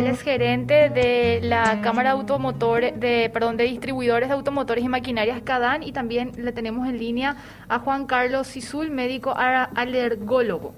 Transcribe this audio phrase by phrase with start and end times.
[0.00, 5.42] él es gerente de la Cámara de de, perdón, de Distribuidores de Automotores y Maquinarias
[5.42, 7.36] CADAN y también le tenemos en línea
[7.68, 10.74] a Juan Carlos Sisul, médico alergólogo.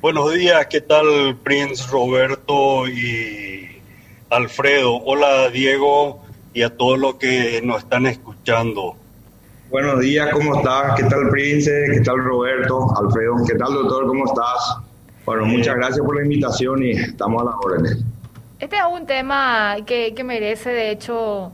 [0.00, 3.80] Buenos días, ¿qué tal Prince Roberto y
[4.30, 4.96] Alfredo?
[5.04, 6.22] Hola Diego
[6.54, 8.96] y a todos los que nos están escuchando.
[9.68, 10.94] Buenos días, ¿cómo estás?
[10.94, 11.72] ¿Qué tal Prince?
[11.92, 12.86] ¿Qué tal Roberto?
[12.96, 14.06] Alfredo, ¿qué tal doctor?
[14.06, 14.76] ¿Cómo estás?
[15.24, 17.98] Bueno, muchas gracias por la invitación y estamos a las órdenes.
[18.60, 21.50] Este es un tema que, merece, de hecho,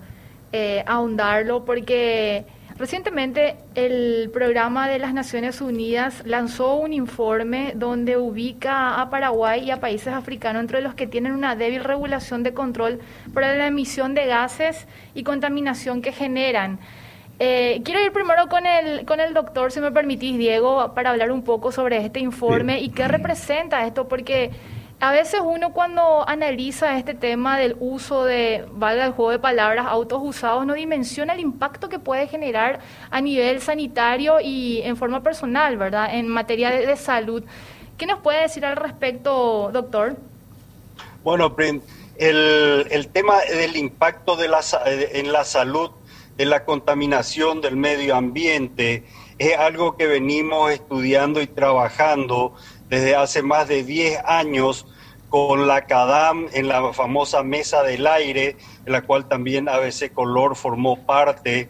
[0.52, 2.44] eh, ahondarlo porque
[2.76, 9.70] recientemente el programa de las Naciones Unidas lanzó un informe donde ubica a Paraguay y
[9.70, 13.00] a países africanos entre los que tienen una débil regulación de control
[13.32, 16.78] para la emisión de gases y contaminación que generan.
[17.44, 21.32] Eh, quiero ir primero con el, con el doctor, si me permitís, Diego, para hablar
[21.32, 24.52] un poco sobre este informe y qué representa esto, porque
[25.00, 29.86] a veces uno cuando analiza este tema del uso de, valga el juego de palabras,
[29.88, 32.78] autos usados, no dimensiona el impacto que puede generar
[33.10, 36.14] a nivel sanitario y en forma personal, ¿verdad?
[36.14, 37.42] En materia de, salud.
[37.98, 40.14] ¿Qué nos puede decir al respecto, doctor?
[41.24, 41.56] Bueno,
[42.18, 45.90] el, el tema del impacto de la, en la salud,
[46.42, 49.04] de la contaminación del medio ambiente,
[49.38, 52.56] es algo que venimos estudiando y trabajando
[52.88, 54.84] desde hace más de 10 años
[55.28, 60.56] con la CADAM en la famosa mesa del aire, en la cual también ABC Color
[60.56, 61.68] formó parte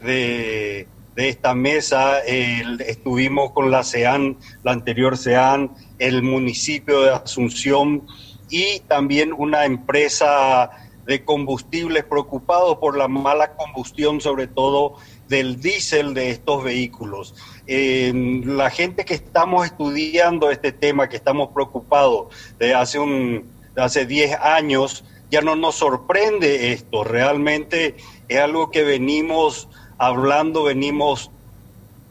[0.00, 2.18] de, esta mesa.
[2.18, 8.04] estuvimos con la CEAN, la anterior CEAN, el municipio de Asunción
[8.50, 16.12] y también una empresa de combustibles preocupados por la mala combustión, sobre todo del diésel
[16.12, 17.34] de estos vehículos.
[17.66, 18.12] Eh,
[18.44, 22.26] la gente que estamos estudiando este tema, que estamos preocupados
[22.58, 27.96] de hace, un, hace 10 años, ya no nos sorprende esto, realmente
[28.28, 29.66] es algo que venimos
[29.96, 31.30] hablando, venimos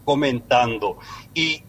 [0.05, 0.97] comentando.
[1.35, 1.61] ¿Y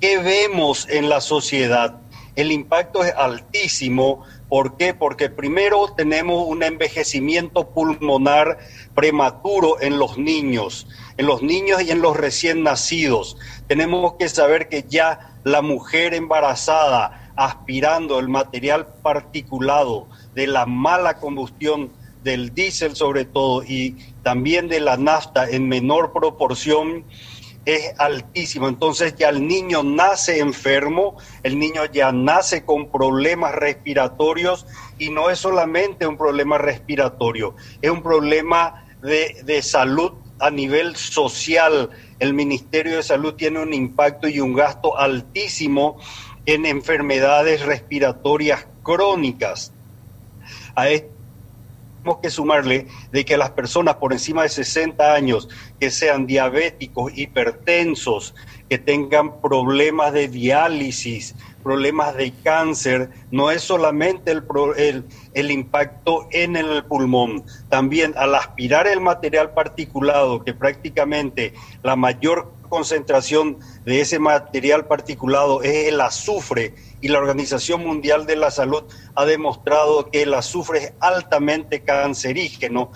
[0.00, 1.98] qué vemos en la sociedad?
[2.36, 4.94] El impacto es altísimo ¿Por qué?
[4.94, 8.58] Porque primero tenemos un envejecimiento pulmonar
[8.94, 10.86] prematuro en los niños,
[11.16, 13.36] en los niños y en los recién nacidos.
[13.66, 21.18] Tenemos que saber que ya la mujer embarazada aspirando el material particulado de la mala
[21.18, 21.90] combustión
[22.22, 27.04] del diésel sobre todo y también de la nafta en menor proporción,
[27.66, 28.68] es altísimo.
[28.68, 34.66] Entonces ya el niño nace enfermo, el niño ya nace con problemas respiratorios
[34.98, 40.96] y no es solamente un problema respiratorio, es un problema de, de salud a nivel
[40.96, 41.90] social.
[42.18, 45.98] El Ministerio de Salud tiene un impacto y un gasto altísimo
[46.46, 49.72] en enfermedades respiratorias crónicas.
[50.76, 50.88] A
[52.06, 55.48] tenemos que sumarle de que las personas por encima de 60 años
[55.80, 58.32] que sean diabéticos, hipertensos,
[58.70, 61.34] que tengan problemas de diálisis,
[61.64, 64.44] problemas de cáncer, no es solamente el,
[64.76, 71.96] el, el, impacto en el pulmón, también al aspirar el material particulado, que prácticamente la
[71.96, 76.74] mayor concentración de ese material particulado es el azufre
[77.06, 78.82] y la Organización Mundial de la Salud
[79.14, 82.90] ha demostrado que el azufre es altamente cancerígeno,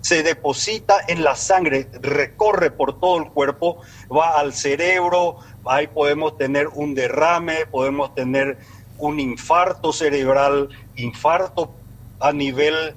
[0.00, 3.78] se deposita en la sangre, recorre por todo el cuerpo,
[4.12, 8.58] va al cerebro, ahí podemos tener un derrame, podemos tener
[8.98, 11.72] un infarto cerebral, infarto
[12.18, 12.96] a nivel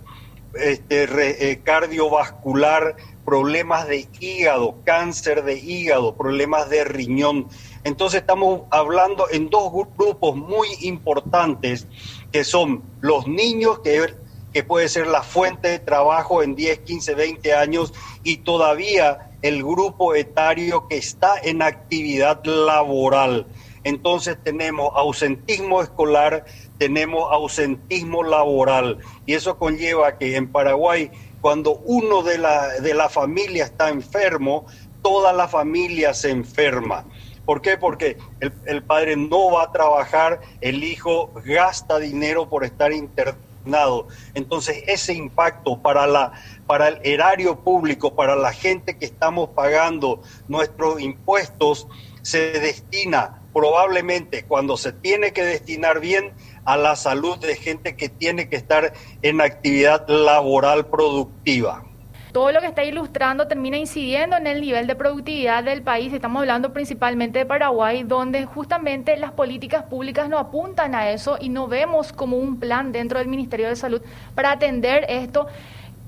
[0.56, 7.47] este, eh, cardiovascular, problemas de hígado, cáncer de hígado, problemas de riñón.
[7.84, 11.88] Entonces estamos hablando en dos grupos muy importantes
[12.31, 14.13] que son los niños, que,
[14.53, 17.94] que puede ser la fuente de trabajo en 10, 15, 20 años,
[18.24, 23.46] y todavía el grupo etario que está en actividad laboral.
[23.84, 26.46] Entonces tenemos ausentismo escolar,
[26.78, 33.09] tenemos ausentismo laboral, y eso conlleva que en Paraguay, cuando uno de la, de la
[33.09, 34.66] familia está enfermo,
[35.02, 37.06] toda la familia se enferma.
[37.47, 37.78] ¿Por qué?
[37.78, 38.18] Porque
[38.66, 44.09] el, padre no va a trabajar, el hijo gasta dinero por estar internado.
[44.34, 46.34] Entonces, ese impacto para, la,
[46.66, 51.88] para el erario público, para la gente que estamos pagando nuestros impuestos,
[52.22, 56.34] se destina probablemente cuando se tiene que destinar bien
[56.67, 58.91] a la salud de gente que tiene que estar
[59.22, 61.85] en actividad laboral productiva.
[62.34, 66.14] todo lo que está ilustrando termina incidiendo en el nivel de productividad del país.
[66.14, 71.47] Estamos hablando principalmente de Paraguay, donde justamente las políticas públicas no apuntan a eso y
[71.47, 74.02] no vemos como un plan dentro del Ministerio de Salud
[74.35, 75.47] para atender esto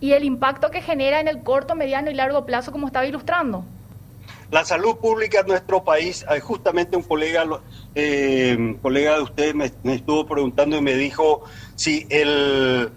[0.02, 3.64] y el impacto que genera en el corto, mediano y largo plazo, como estaba ilustrando.
[4.52, 7.46] La salud pública en nuestro país, justamente un colega,
[7.94, 11.44] eh, colega de ustedes me, estuvo preguntando y me dijo
[11.76, 12.92] si el,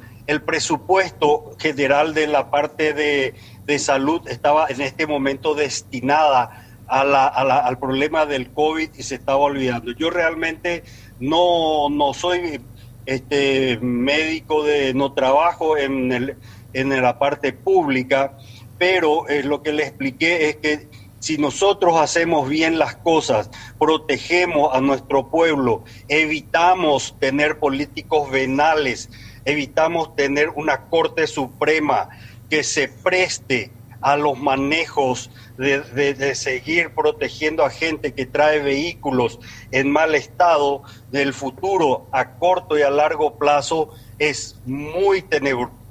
[0.47, 3.35] presupuesto general de la parte de,
[3.79, 9.39] salud estaba en este momento destinada a la, al problema del COVID y se estaba
[9.39, 9.93] olvidando.
[9.93, 10.85] Yo realmente
[11.21, 12.63] no, no soy
[13.05, 16.37] este médico de no trabajo en, el,
[16.73, 18.39] en la parte pública,
[18.79, 20.89] pero eh, lo que le expliqué es que
[21.23, 23.49] si nosotros hacemos bien las cosas,
[23.79, 29.09] protegemos a nuestro pueblo, evitamos tener políticos venales,
[29.45, 32.09] evitamos tener una Corte Suprema
[32.51, 33.71] que se preste
[34.01, 39.39] a los manejos de, seguir protegiendo a gente que trae vehículos
[39.71, 40.83] en mal estado,
[41.13, 45.82] del futuro a corto y a largo plazo es muy tenebroso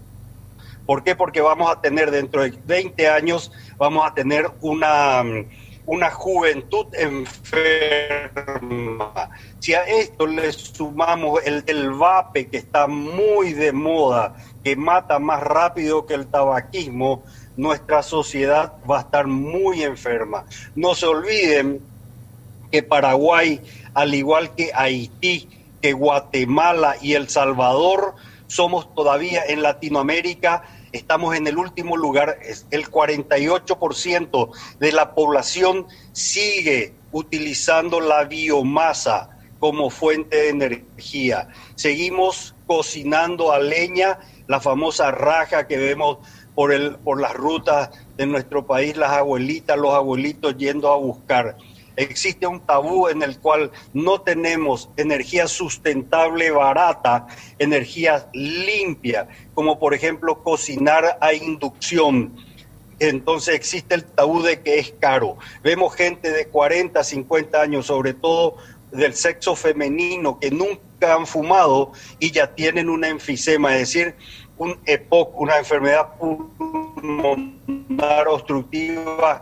[0.92, 1.16] ¿Por qué?
[1.16, 5.24] Porque vamos a tener dentro de 20 años, vamos a tener una,
[5.86, 7.30] una juventud enferma.
[9.60, 14.36] Si a esto le sumamos el del vape, que está muy de moda,
[14.66, 17.24] que mata más rápido que el tabaquismo,
[17.56, 20.44] nuestra sociedad va a estar muy enferma.
[20.76, 21.80] No se olviden
[22.70, 23.62] que Paraguay,
[23.94, 25.48] al igual que Haití,
[25.82, 28.16] que Guatemala y El Salvador,
[28.48, 32.40] somos todavía en Latinoamérica, estamos en el último lugar,
[32.72, 34.50] el 48%
[34.80, 39.30] de la población sigue utilizando la biomasa
[39.60, 41.50] como fuente de energía.
[41.76, 46.18] Seguimos cocinando a leña, la famosa raja que vemos
[46.56, 51.58] por, el, por las rutas de nuestro país, las abuelitas, los abuelitos yendo a buscar
[51.96, 57.28] existe un tabú en el cual no tenemos energía sustentable barata,
[57.60, 62.36] energía limpia, como por ejemplo cocinar a inducción.
[63.00, 65.38] Entonces existe el tabú de que es caro.
[65.64, 68.58] Vemos gente de 40, 50 años, sobre todo
[68.92, 74.16] del sexo femenino, que nunca han fumado y ya tienen una enfisema, es decir,
[74.58, 79.42] un EPOC, una enfermedad pulmonar obstructiva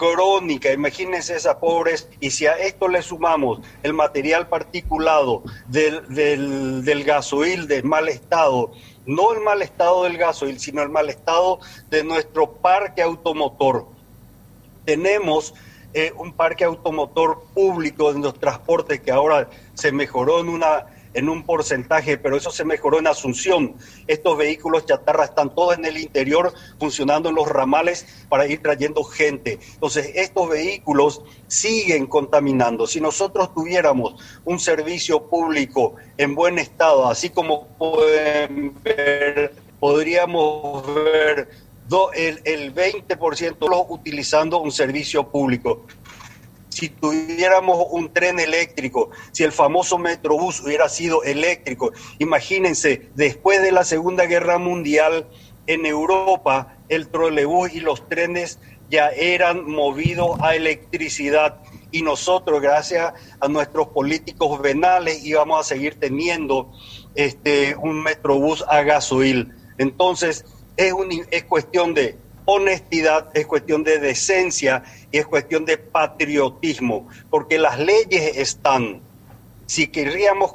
[0.00, 6.82] crónica, imagínense esas pobres, y si a esto le sumamos el material particulado del, del,
[6.86, 8.72] del gasoil de mal estado,
[9.04, 11.60] no el mal estado del gasoil, sino el mal estado
[11.90, 13.88] de nuestro parque automotor.
[14.86, 15.52] Tenemos
[15.92, 21.28] eh, un parque automotor público en los transportes que ahora se mejoró en una en
[21.28, 23.74] un porcentaje, pero eso se mejoró en Asunción.
[24.06, 29.02] Estos vehículos chatarra están todos en el interior funcionando en los ramales para ir trayendo
[29.04, 29.58] gente.
[29.74, 32.86] Entonces, estos vehículos siguen contaminando.
[32.86, 34.14] Si nosotros tuviéramos
[34.44, 41.48] un servicio público en buen estado, así como pueden ver, podríamos ver
[42.14, 45.86] el, el 20% utilizando un servicio público
[46.70, 51.92] si tuviéramos un tren eléctrico, si el famoso Metrobús hubiera sido eléctrico.
[52.18, 55.28] Imagínense, después de la Segunda Guerra Mundial,
[55.66, 58.58] en Europa el trolebús y los trenes
[58.90, 61.60] ya eran movidos a electricidad
[61.92, 66.72] y nosotros, gracias a nuestros políticos venales, íbamos a seguir teniendo
[67.14, 69.52] este, un Metrobús a gasoil.
[69.78, 70.44] Entonces,
[70.76, 77.08] es, un, es cuestión de honestidad, es cuestión de decencia y es cuestión de patriotismo,
[77.30, 79.00] porque las leyes están.
[79.66, 80.52] Si querríamos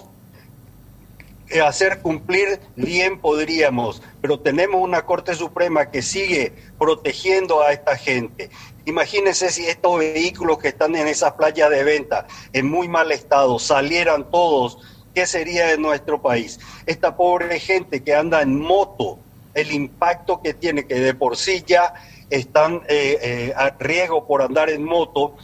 [1.63, 8.49] hacer cumplir, bien podríamos, pero tenemos una Corte Suprema que sigue protegiendo a esta gente.
[8.85, 13.59] Imagínense si estos vehículos que están en esas playas de venta en muy mal estado
[13.59, 14.79] salieran todos,
[15.13, 16.59] ¿qué sería de nuestro país?
[16.85, 19.19] Esta pobre gente que anda en moto,
[19.55, 21.93] el impacto que tiene, que de por sí ya
[22.29, 25.35] están eh, eh, a riesgo por andar en moto,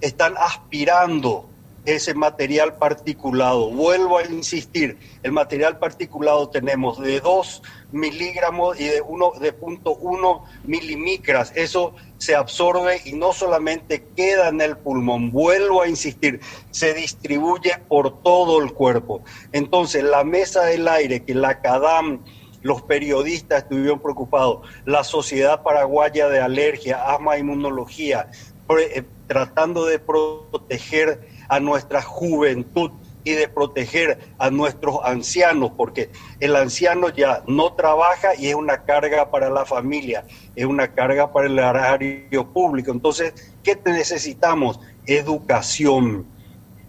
[0.00, 1.50] están aspirando
[1.84, 3.70] ese material particulado.
[3.70, 7.62] Vuelvo a insistir, el material particulado tenemos de 2
[7.92, 11.52] miligramos y de 1 de punto 1 milimicras.
[11.54, 16.40] Eso se absorbe y no solamente queda en el pulmón, vuelvo a insistir,
[16.70, 19.22] se distribuye por todo el cuerpo.
[19.52, 22.20] Entonces, la mesa del aire que la CADAM
[22.62, 28.30] los periodistas estuvieron preocupados, la Sociedad Paraguaya de Alergia, Asma e Inmunología,
[28.78, 32.92] eh, tratando de proteger a nuestra juventud
[33.24, 38.84] y de proteger a nuestros ancianos, porque el anciano ya no trabaja y es una
[38.84, 40.24] carga para la familia,
[40.56, 42.92] es una carga para el horario público.
[42.92, 44.80] Entonces, ¿qué necesitamos?
[45.06, 46.26] Educación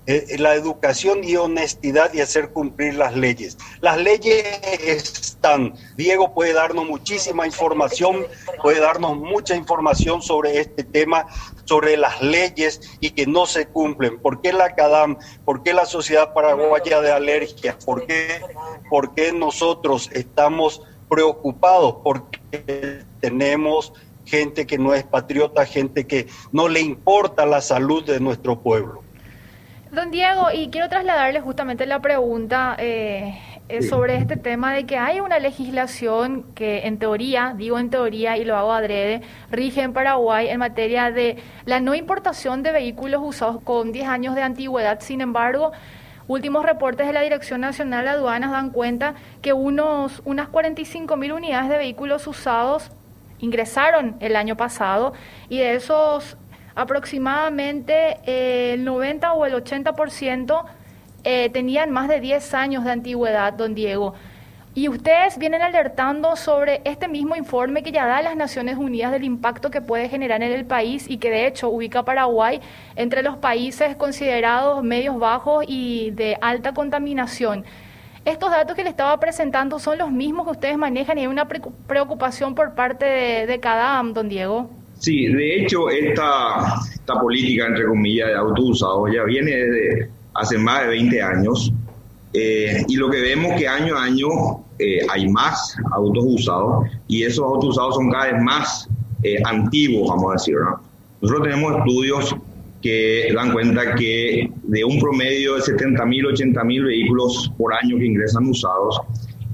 [0.08, 3.60] eh, la educación y honestidad y hacer cumplir las leyes.
[3.82, 4.44] Las leyes
[4.84, 8.26] están, Diego puede darnos muchísima información,
[8.64, 11.28] puede darnos mucha información sobre este tema,
[11.66, 14.18] sobre las leyes y que no se cumplen.
[14.20, 15.18] ¿Por qué la CADAM?
[15.46, 17.78] ¿Por qué la Sociedad Paraguaya de Alergia?
[17.86, 18.42] ¿Por qué,
[18.90, 21.98] por qué nosotros estamos preocupados?
[22.04, 23.94] Porque tenemos
[24.26, 29.04] gente que no es patriota, gente que no le importa la salud de nuestro pueblo.
[29.92, 34.98] Don Diego, y quiero trasladarle justamente la pregunta eh, eh, sobre este tema de que
[34.98, 39.92] hay una legislación que en teoría, digo en teoría y lo hago adrede, rige en
[39.92, 45.02] Paraguay en materia de la no importación de vehículos usados con 10 años de antigüedad.
[45.02, 45.74] Sin embargo,
[46.30, 51.34] últimos reportes de la Dirección Nacional de Aduanas dan cuenta que unos, unas 45 mil
[51.34, 52.92] unidades de vehículos usados
[53.40, 55.12] ingresaron el año pasado
[55.50, 56.38] y de esos
[56.76, 60.64] aproximadamente eh, el 90 o el 80%
[61.24, 64.16] eh, tenían más de 10 años de antigüedad, don Diego.
[64.74, 69.26] Y ustedes vienen alertando sobre este mismo informe que ya da las Naciones Unidas del
[69.26, 72.62] impacto que puede generar en el país y que de hecho ubica Paraguay
[72.96, 77.66] entre los países considerados medios bajos y de alta contaminación.
[78.24, 81.48] Estos datos que le estaba presentando son los mismos que ustedes manejan y hay una
[81.48, 84.70] preocupación por parte de, de CADAM, don Diego.
[85.02, 90.60] Sí, de hecho, esta, esta política, entre comillas, de autos usados ya viene desde hace
[90.60, 91.74] más de 20 años.
[92.34, 94.30] Eh, y lo que vemos que año a año
[94.78, 98.88] eh, hay más autos usados y esos autos usados son cada vez más
[99.24, 100.56] eh, antiguos, vamos a decir.
[101.20, 102.36] Nosotros tenemos estudios
[102.84, 107.98] que dan cuenta que de un promedio de 70 mil, 80 mil vehículos por año
[107.98, 109.02] que ingresan usados,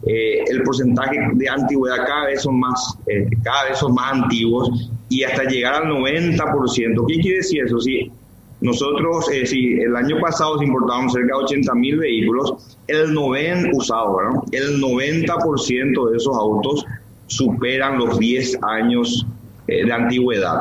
[0.06, 2.98] el porcentaje de antigüedad cada vez son más,
[3.44, 7.06] cada vez son más antiguos y hasta llegar al 90%.
[7.08, 7.80] ¿Qué quiere decir eso?
[7.80, 8.12] Si
[8.60, 14.18] nosotros, eh, si el año pasado importábamos cerca de 80 mil vehículos, el 90 usado,
[14.52, 16.86] El 90% de esos autos
[17.28, 19.26] superan los 10 años
[19.68, 20.60] eh, de antigüedad.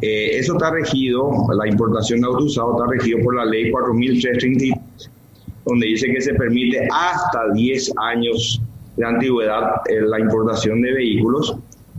[0.00, 5.10] Eh, eso está regido, la importación de autos usados está regido por la ley 4333,
[5.64, 8.60] donde dice que se permite hasta 10 años
[8.96, 11.56] de antigüedad la importación de vehículos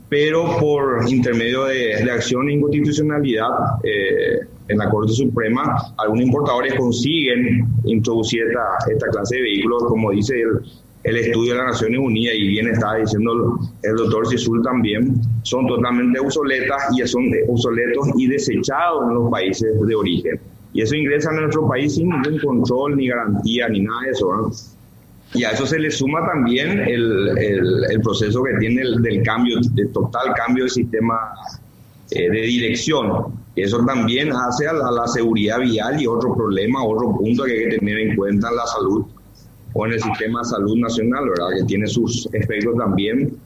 [0.10, 3.50] pero por intermedio de, acción de inconstitucionalidad
[3.84, 10.12] eh, en la Corte Suprema, algunos importadores consiguen introducir esta, esta clase de vehículos, como
[10.12, 10.36] dice
[11.04, 15.68] el, estudio de las Naciones Unidas y bien está diciendo el doctor Cisul también, son
[15.68, 20.40] totalmente obsoletas y son obsoletos y desechados en los países de origen.
[20.74, 24.36] Y eso ingresa en nuestro país sin ningún control, ni garantía, ni nada de eso.
[24.36, 24.52] ¿no?
[25.34, 27.38] Y a eso se le suma también el,
[27.90, 31.32] el, proceso que tiene el, del cambio, del total cambio del sistema
[32.12, 33.34] eh, de dirección.
[33.56, 37.78] Eso también hace a la, seguridad vial y otro problema, otro punto que hay que
[37.78, 39.06] tener en cuenta en la salud
[39.74, 41.48] o en el sistema de salud nacional, ¿verdad?
[41.60, 43.38] Que tiene sus efectos también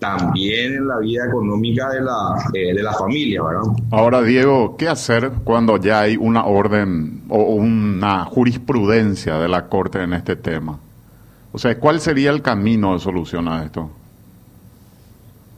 [0.00, 3.62] también en la vida económica de la, eh, de la familia, ¿verdad?
[3.90, 10.02] Ahora, Diego, ¿qué hacer cuando ya hay una orden o una jurisprudencia de la Corte
[10.02, 10.78] en este tema?
[11.52, 13.90] O sea, ¿cuál sería el camino de solución a esto?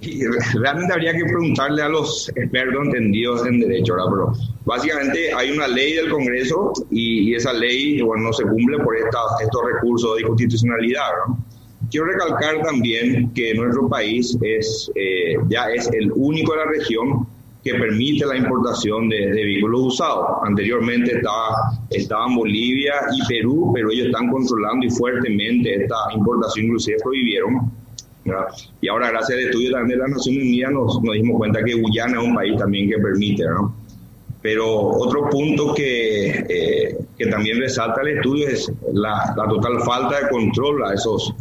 [0.01, 0.25] Y
[0.59, 4.11] realmente habría que preguntarle a los expertos entendidos en derecho, ¿verdad?
[4.11, 4.33] Pero
[4.65, 9.63] básicamente hay una ley del Congreso y, esa ley, bueno, no se cumple por estos
[9.73, 11.39] recursos de constitucionalidad, ¿no?
[11.91, 17.27] Quiero recalcar también que nuestro país es, eh, ya es el único de la región
[17.62, 20.38] que permite la importación de, vehículos usados.
[20.45, 26.97] Anteriormente estaba, estaban Bolivia y Perú, pero ellos están controlando y fuertemente esta importación, inclusive
[27.02, 27.71] prohibieron.
[28.81, 31.75] Y ahora, gracias al estudio también de las Naciones Unidas, nos, nos dimos cuenta que
[31.75, 33.45] Guyana es un país también que permite.
[33.45, 33.75] ¿no?
[34.42, 40.21] Pero otro punto que, eh, que también resalta el estudio es la, la total falta
[40.21, 41.33] de control a esos,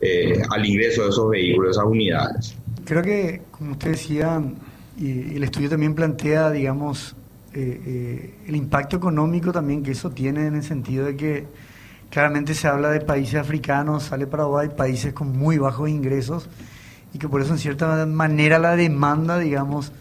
[0.00, 2.56] eh, al ingreso de esos vehículos, esas unidades.
[2.84, 4.42] Creo que, como usted decía,
[4.98, 7.14] y el estudio también plantea, digamos,
[7.54, 11.46] eh, eh, el impacto económico también que eso tiene en el sentido de que
[12.10, 16.48] claramente se habla de países africanos, sale Paraguay, países con muy bajos ingresos
[17.14, 19.92] y que por eso en cierta manera la demanda, digamos,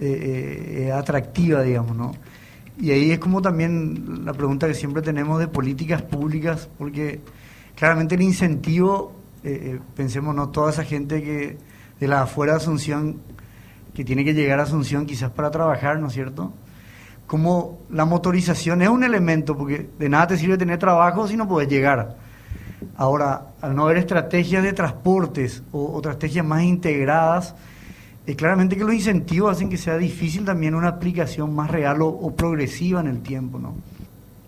[0.00, 2.12] eh, es atractiva, digamos, ¿no?
[2.78, 7.20] Y ahí es como también la pregunta que siempre tenemos de políticas públicas, porque
[7.76, 9.12] claramente el incentivo,
[9.94, 10.48] pensemos, ¿no?
[10.48, 11.58] Toda esa gente que
[12.00, 13.18] de la afuera de Asunción
[13.94, 16.52] que tiene que llegar a Asunción quizás para trabajar, ¿no es cierto?
[17.32, 21.48] como la motorización es un elemento, porque de nada te sirve tener trabajo si no
[21.48, 22.14] puedes llegar.
[22.94, 27.54] Ahora, al no haber estrategias de transportes o, estrategias más integradas,
[28.26, 32.34] es claramente que los incentivos hacen que sea difícil también una aplicación más real o,
[32.36, 33.76] progresiva en el tiempo, ¿no?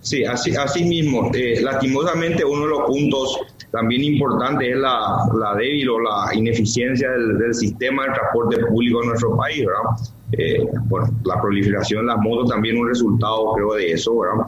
[0.05, 1.31] Sí, así, así mismo.
[1.35, 7.11] Eh, lastimosamente uno de los puntos también importantes es la, la débil o la ineficiencia
[7.11, 9.83] del, sistema de transporte público en nuestro país, ¿verdad?
[10.33, 14.47] Eh, bueno, la proliferación de las motos también un resultado, creo, de eso, ¿verdad?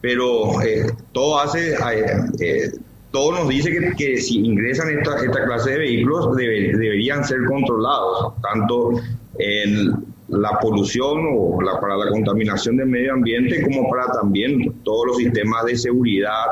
[0.00, 1.76] Pero eh, todo hace,
[3.10, 8.92] todo nos dice que, si ingresan esta, esta clase de vehículos deberían ser controlados, tanto
[9.38, 15.06] en la polución o la, para la contaminación del medio ambiente como para también todos
[15.08, 16.44] los sistemas de seguridad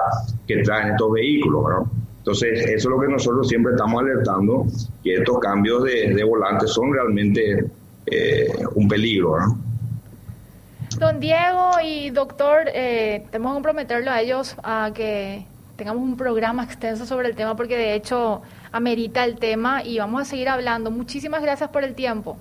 [0.47, 1.87] que traen estos vehículos.
[2.19, 4.67] Entonces, eso es lo que nosotros siempre estamos alertando,
[5.03, 7.67] que estos cambios de, de volantes son realmente
[8.07, 9.37] eh, un peligro.
[10.99, 15.45] Don Diego y doctor, eh, tenemos que comprometerlo a ellos a que
[15.77, 20.23] tengamos un programa extenso sobre el tema porque de hecho amerita el tema y vamos
[20.23, 20.93] a seguir hablando.
[20.93, 22.37] Muchísimas gracias por el tiempo.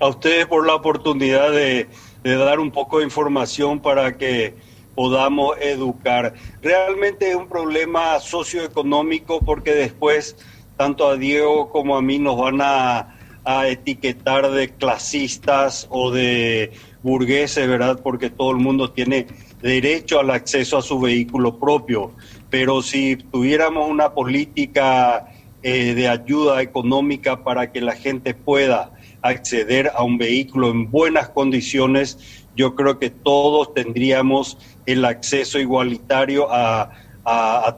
[0.00, 1.88] A ustedes por la oportunidad de,
[2.22, 4.54] dar un poco de información para que
[4.94, 6.34] podamos educar.
[6.62, 10.36] Realmente es un problema socioeconómico porque después
[10.76, 16.72] tanto a Diego como a mí nos van a a etiquetar de clasistas o de
[17.02, 18.00] burgueses, ¿verdad?
[18.02, 19.26] Porque todo el mundo tiene
[19.60, 22.12] derecho al acceso a su vehículo propio.
[22.48, 25.28] Pero si tuviéramos una política
[25.62, 28.92] eh, de ayuda económica para que la gente pueda
[29.24, 32.18] acceder a un vehículo en buenas condiciones,
[32.54, 37.00] yo creo que todos tendríamos el acceso igualitario a,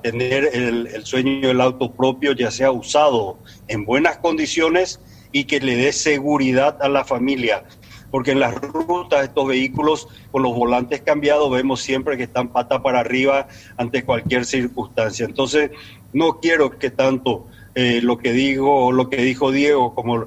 [0.03, 3.39] tener el, el sueño del auto propio, ya sea usado
[3.69, 4.99] en buenas condiciones
[5.31, 7.63] y que le dé seguridad a la familia.
[8.11, 12.83] Porque en las rutas estos vehículos con los volantes cambiados vemos siempre que están pata
[12.83, 15.25] para arriba ante cualquier circunstancia.
[15.27, 15.71] Entonces,
[16.13, 17.47] no quiero que tanto
[17.79, 20.25] eh, lo que digo, lo que dijo Diego, como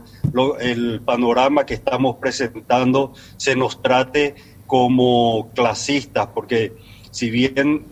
[0.59, 4.35] el panorama que estamos presentando se nos trate
[4.67, 6.73] como clasistas, porque
[7.09, 7.85] si bien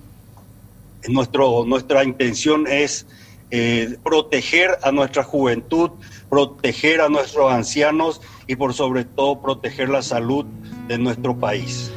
[1.10, 3.08] nuestro, nuestra intención es
[3.50, 5.90] eh, proteger a nuestra juventud,
[6.30, 10.46] proteger a nuestros ancianos y por sobre todo proteger la salud
[10.88, 11.92] de nuestro país.